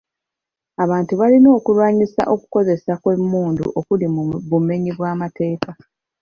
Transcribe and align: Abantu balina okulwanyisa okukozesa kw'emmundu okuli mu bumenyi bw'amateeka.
Abantu 0.83 1.13
balina 1.19 1.49
okulwanyisa 1.57 2.21
okukozesa 2.33 2.91
kw'emmundu 3.01 3.65
okuli 3.79 4.07
mu 4.13 4.21
bumenyi 4.49 4.91
bw'amateeka. 4.97 5.71